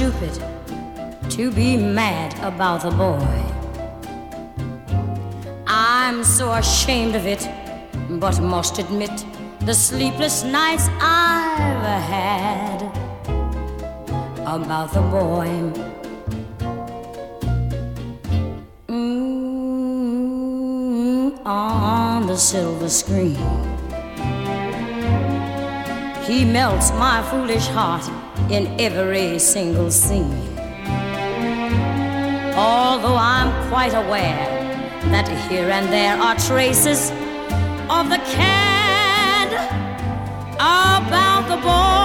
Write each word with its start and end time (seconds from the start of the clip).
stupid 0.00 0.32
to 1.28 1.50
be 1.50 1.76
mad 1.76 2.32
about 2.42 2.80
the 2.80 2.90
boy. 2.90 3.44
I'm 5.66 6.24
so 6.24 6.52
ashamed 6.52 7.14
of 7.16 7.26
it, 7.26 7.46
but 8.18 8.40
must 8.40 8.78
admit 8.78 9.10
the 9.60 9.74
sleepless 9.74 10.42
nights 10.42 10.88
I've 11.02 11.84
had 12.16 12.80
about 14.46 14.94
the 14.94 15.02
boy. 15.02 15.48
Mm, 18.88 20.16
on 21.44 22.26
the 22.26 22.38
silver 22.38 22.88
screen, 22.88 23.36
he 26.24 26.46
melts 26.46 26.90
my 26.92 27.22
foolish 27.30 27.66
heart 27.66 28.19
in 28.50 28.80
every 28.80 29.38
single 29.38 29.90
scene. 29.90 30.58
Although 32.56 33.16
I'm 33.16 33.68
quite 33.70 33.94
aware 33.94 34.46
that 35.12 35.28
here 35.48 35.70
and 35.70 35.86
there 35.92 36.16
are 36.16 36.34
traces 36.36 37.10
of 37.88 38.10
the 38.10 38.18
cad 38.34 39.52
about 40.58 41.48
the 41.48 41.56
boy. 41.62 41.99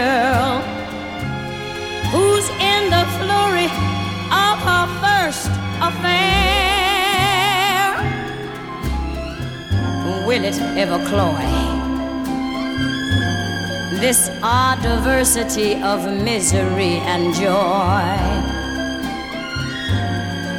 Schoolgirl 0.00 0.62
who's 2.12 2.48
in 2.60 2.90
the 2.90 3.04
flurry 3.18 3.70
of 4.32 4.56
her 4.68 4.86
first 5.02 5.50
affair. 5.80 6.20
Will 10.26 10.44
it 10.44 10.58
ever 10.76 10.98
cloy? 11.06 11.46
This 14.00 14.30
odd 14.42 14.82
diversity 14.82 15.74
of 15.82 16.04
misery 16.24 16.96
and 17.12 17.34
joy. 17.34 18.06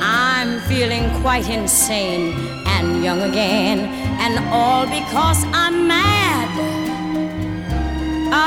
I'm 0.04 0.60
feeling 0.62 1.10
quite 1.22 1.50
insane 1.50 2.34
and 2.68 3.04
young 3.04 3.22
again, 3.22 3.80
and 4.20 4.34
all 4.54 4.86
because 4.86 5.44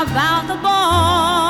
about 0.03 0.47
the 0.47 0.55
boy. 0.55 1.44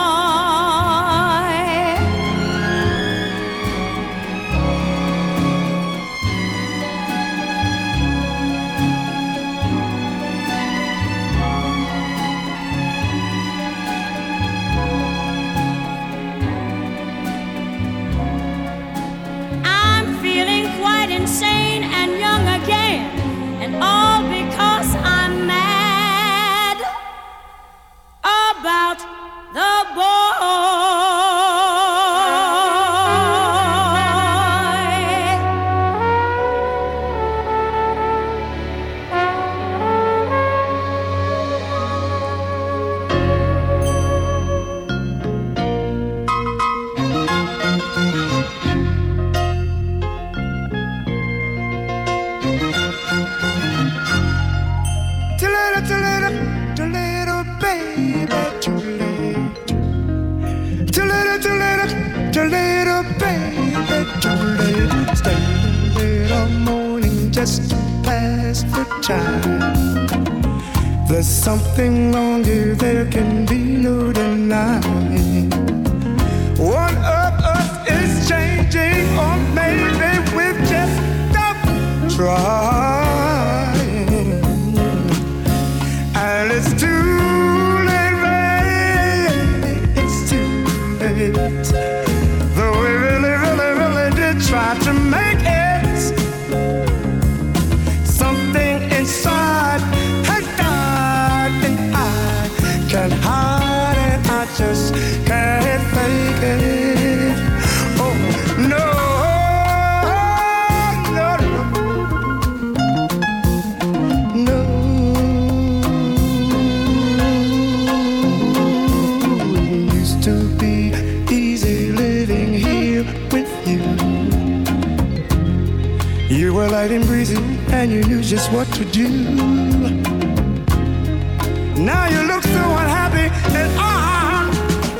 Look 132.35 132.44
so 132.44 132.65
unhappy, 132.83 133.27
and 133.56 133.71
I 133.80 134.51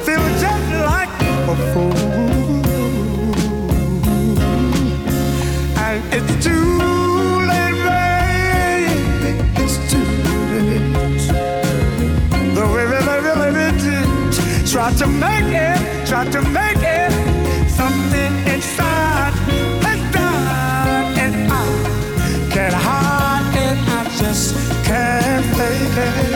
feel 0.06 0.26
just 0.44 0.68
like 0.90 1.12
a 1.52 1.56
fool. 1.72 2.64
And 5.86 6.00
it's 6.16 6.34
too 6.46 6.70
late, 7.52 7.80
baby. 7.92 9.34
It's 9.62 9.76
too 9.92 10.08
late. 10.52 11.26
Though 12.56 12.72
we 12.74 12.84
really, 12.94 13.18
really, 13.28 13.50
really 13.60 14.68
try 14.72 14.90
to 15.02 15.08
make 15.08 15.52
it, 15.68 16.08
try 16.08 16.24
to 16.36 16.42
make 16.60 16.84
it. 17.00 17.12
Something 17.70 18.34
inside 18.54 19.34
died, 20.14 21.18
and 21.24 21.36
I 21.52 21.64
can't 22.54 22.78
hide 22.88 23.56
it. 23.66 23.78
I 23.90 24.02
just 24.22 24.56
can't 24.86 25.46
fake 25.58 25.98
it. 25.98 26.35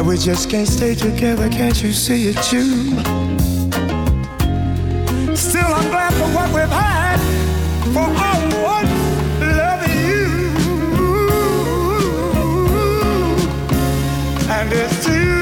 But 0.00 0.06
we 0.06 0.16
just 0.16 0.48
can't 0.48 0.66
stay 0.66 0.94
together, 0.94 1.50
can't 1.50 1.82
you 1.82 1.92
see 1.92 2.28
it, 2.28 2.42
too? 2.44 2.96
Still, 5.36 5.74
I'm 5.74 5.90
glad 5.90 6.14
for 6.14 6.28
what 6.34 6.48
we've 6.54 6.70
had, 6.70 7.20
for 7.92 8.08
I 8.08 8.32
once 8.64 8.94
loving 9.58 10.00
you. 10.08 10.26
And 14.48 14.72
it's 14.72 15.04
too 15.04 15.39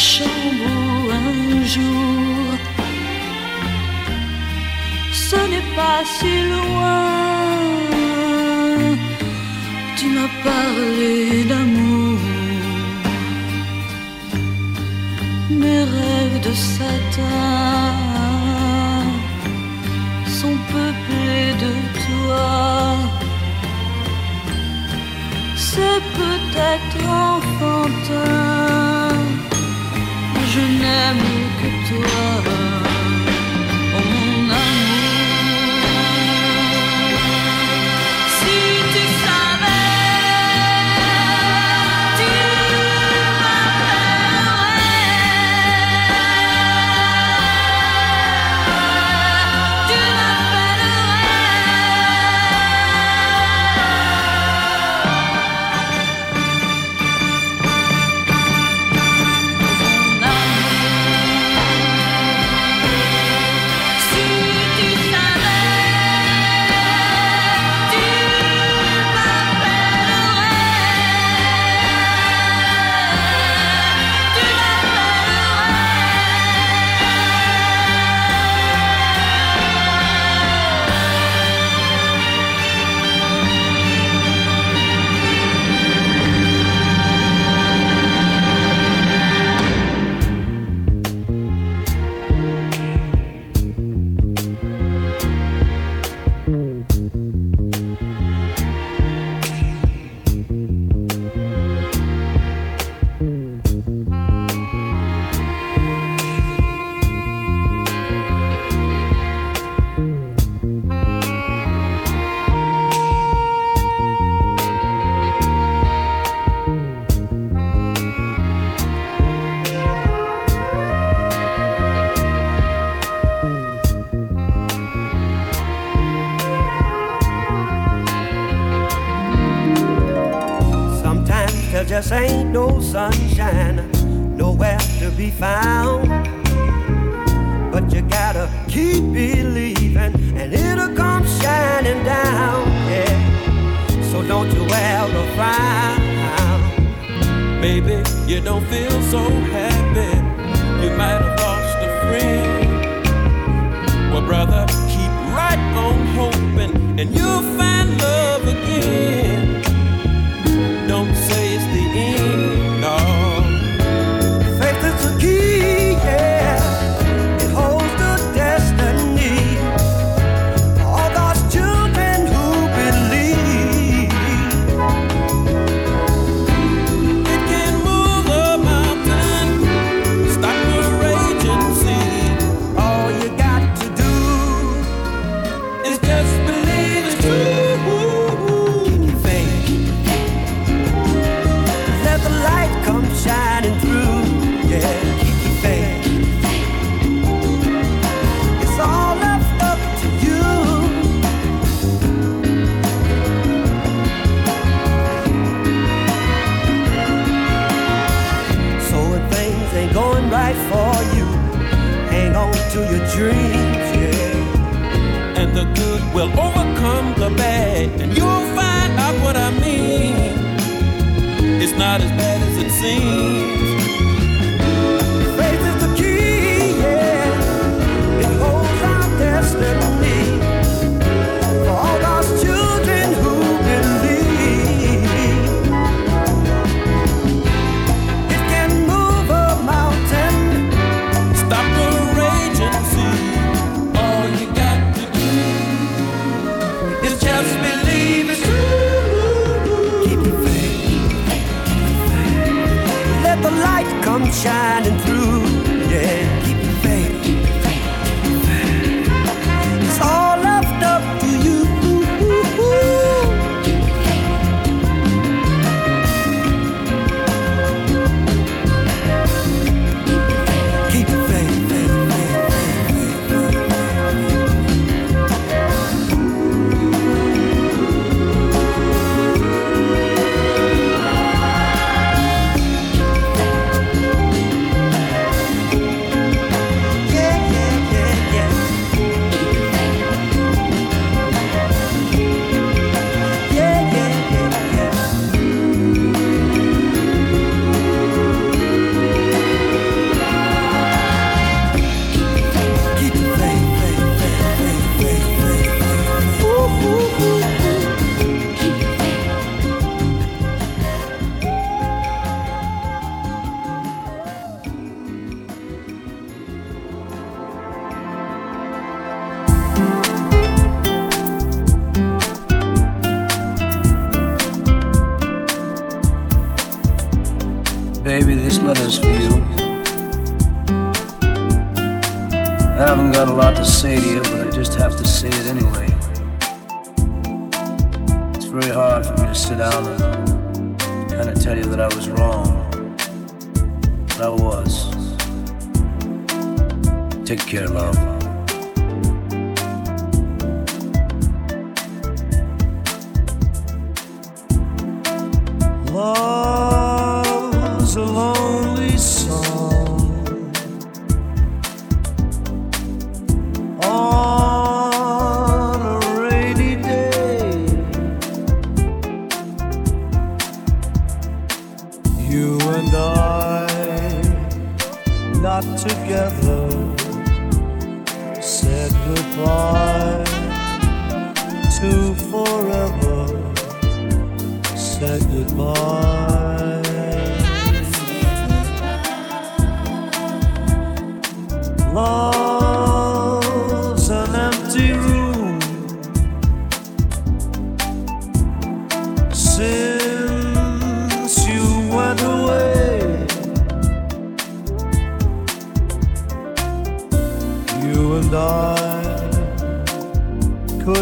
Chambre 0.00 0.70
où 0.78 1.10
un 1.10 1.64
jour 1.74 2.20
ce 5.12 5.36
n'est 5.50 5.68
pas 5.76 6.02
si 6.18 6.32
loin. 6.48 6.59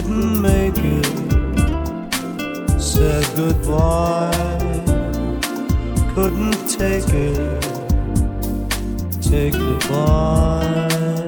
couldn't 0.01 0.41
make 0.41 0.79
it. 0.79 1.07
Said 2.81 3.27
goodbye, 3.35 4.31
couldn't 6.15 6.69
take 6.69 7.09
it. 7.09 7.63
Take 9.21 9.55
goodbye. 9.55 11.28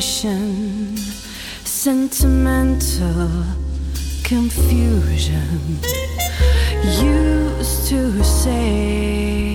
frustration, 0.00 0.96
sentimental 1.64 3.44
confusion. 4.24 5.78
Used 7.02 7.88
to 7.88 8.24
say. 8.24 9.49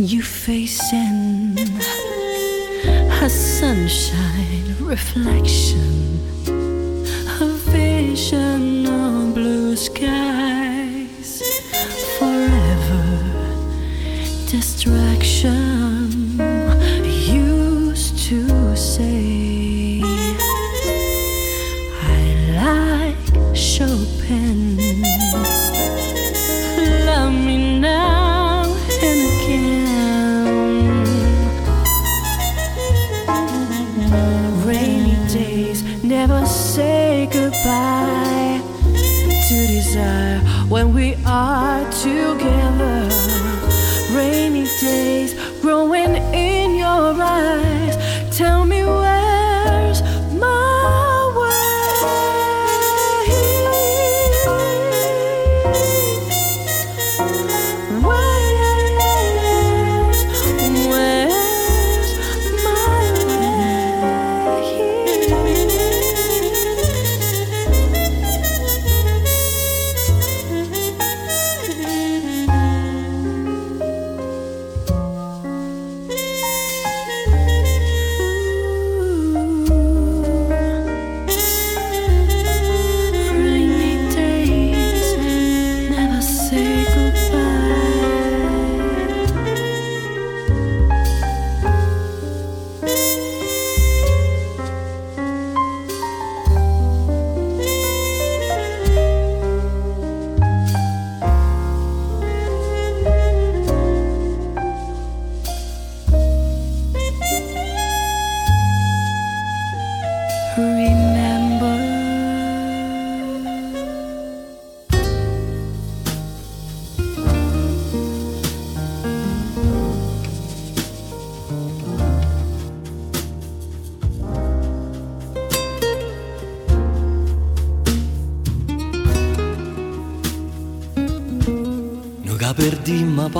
you 0.00 0.22
face 0.22 0.92
in 0.92 1.58
a 3.20 3.28
sunshine 3.28 4.76
reflection, 4.78 6.20
a 7.40 7.46
vision 7.72 8.86
of 8.86 9.34
blue 9.34 9.74
sky. 9.74 10.27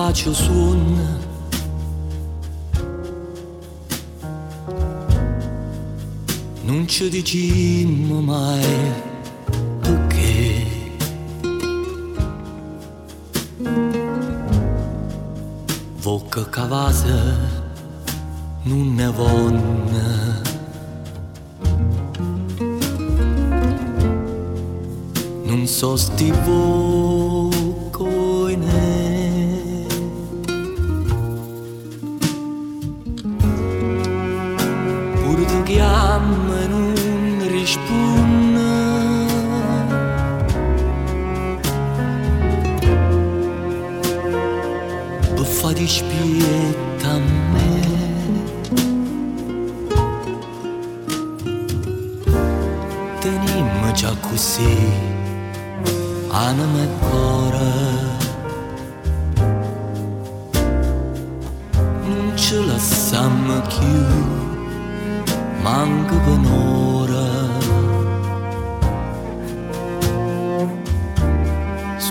bacio 0.09 0.33
suona. 0.33 1.18
Non 6.62 6.88
ci 6.88 7.11
dicimmo 7.11 8.23
mai 8.23 9.08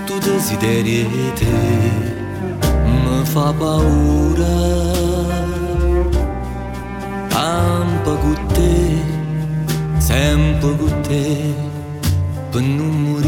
tu 0.08 0.16
desideri 0.26 1.00
te 1.40 1.54
mi 3.04 3.26
fa 3.32 3.48
paura. 3.60 4.56
Am 7.38 7.88
păcut 8.04 8.54
te 8.54 8.72
Ți-am 10.00 10.42
te 11.02 11.26
per 12.52 12.62
non 12.62 12.96
morire 13.04 13.28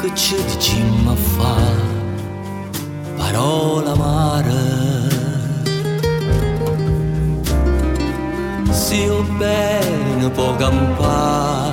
Che 0.00 0.08
ce 0.14 0.36
dici 0.46 0.74
mă 1.04 1.14
fa 1.14 1.56
Parola 3.16 3.90
amara 3.90 4.64
Se 8.72 8.94
io 8.94 9.24
bebe 9.38 9.85
para 10.30 10.42
o 10.42 10.56
com 10.96 11.72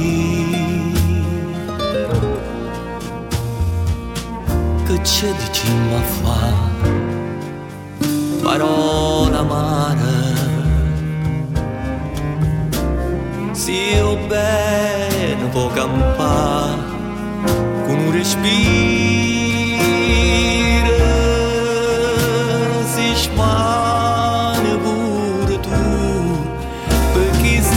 Că 4.85 4.93
ce 4.93 5.25
dici 5.25 5.63
mă 5.89 5.99
fa 5.99 6.53
parola 8.43 9.37
amara 9.37 10.15
Se 13.51 13.71
eu 13.97 14.17
bene 14.27 15.49
vou 15.53 15.67
campar 15.75 16.77
com 17.87 17.93
um 17.93 18.11
respiro 18.11 19.06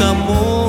amor. 0.00 0.60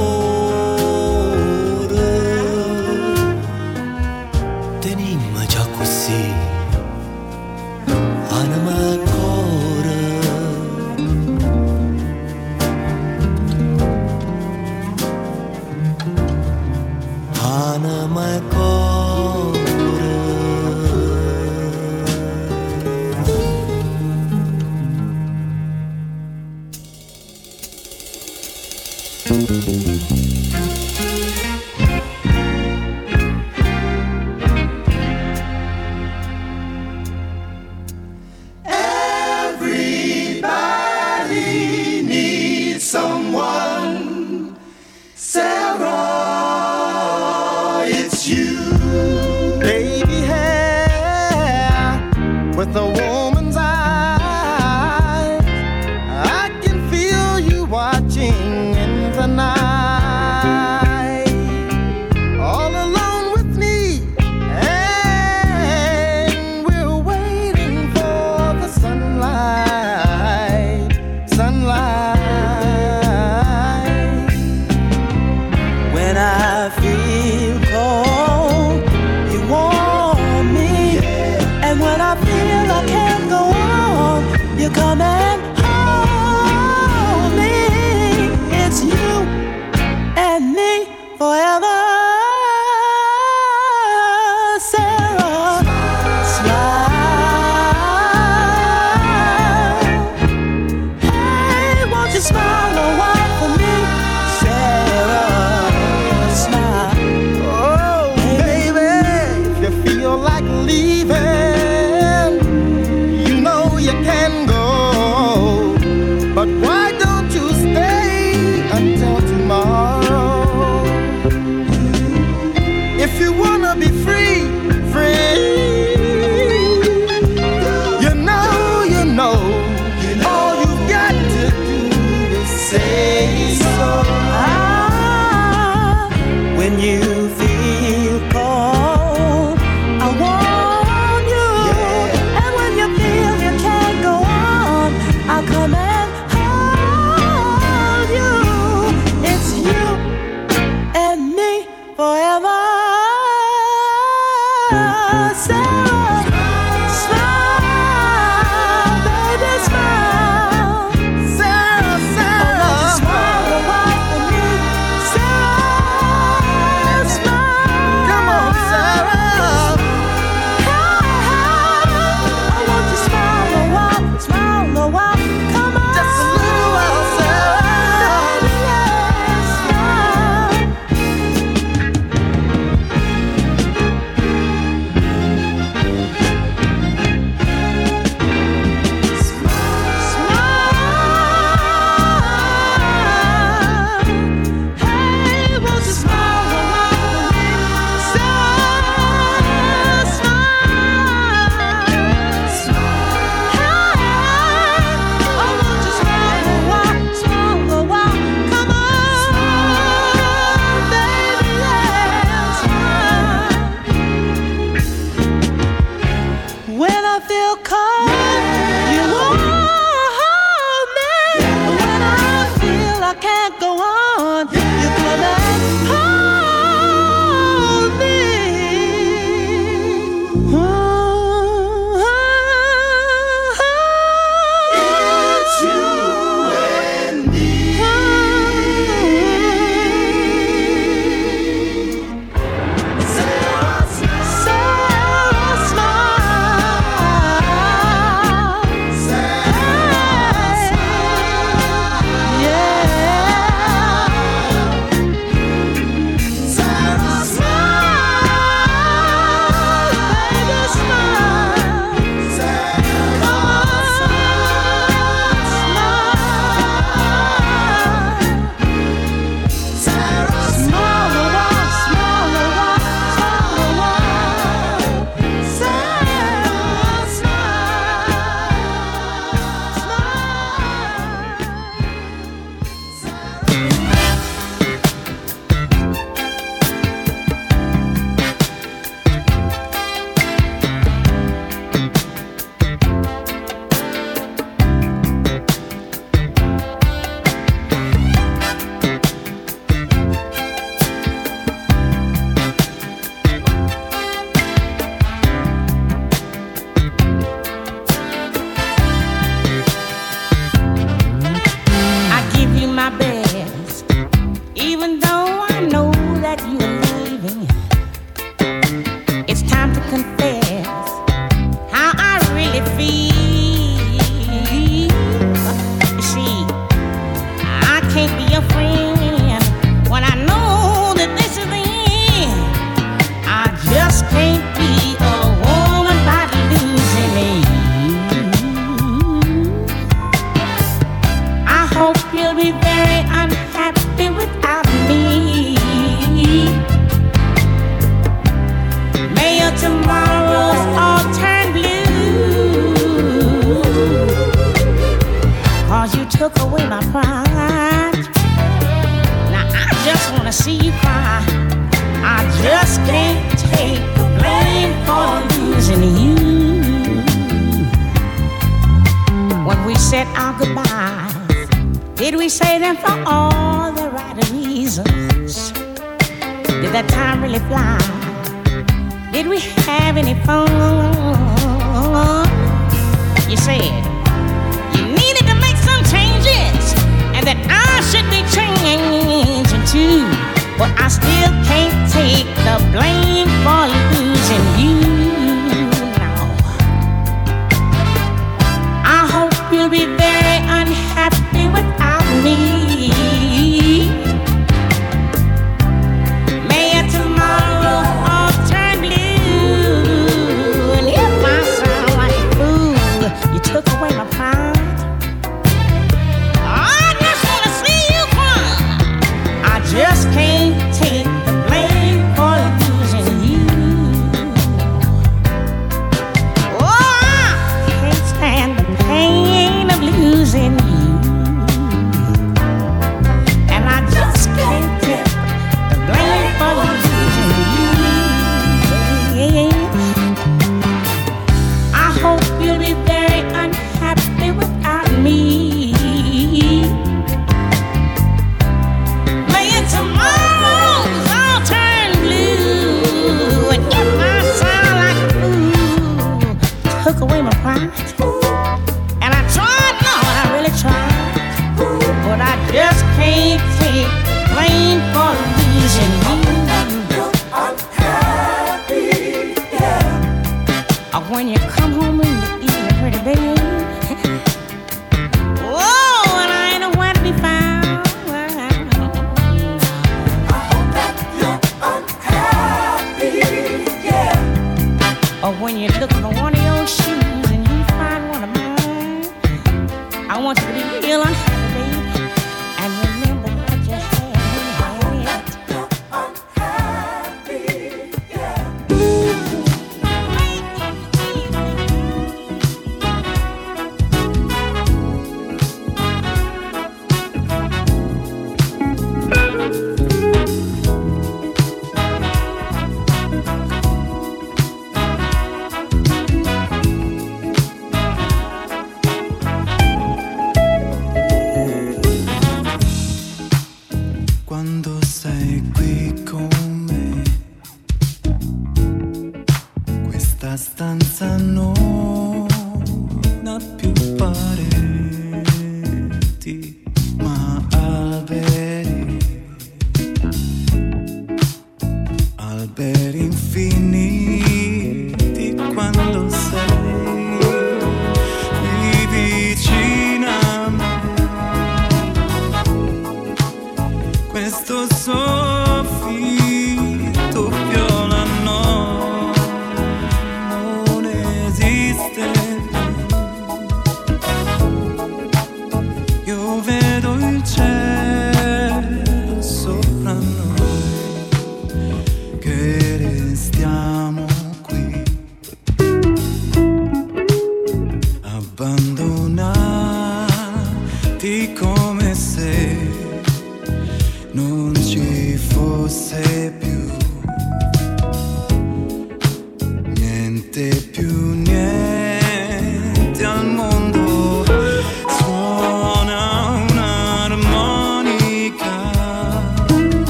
Questa 530.42 530.74